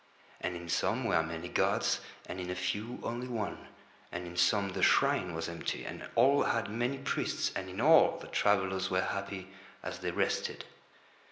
[0.39, 3.67] And in some were many gods, and in a few only one,
[4.11, 8.17] and in some the shrine was empty, and all had many priests, and in all
[8.17, 9.53] the travellers were happy
[9.83, 10.65] as they rested.